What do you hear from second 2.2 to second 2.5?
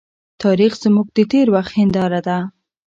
ده.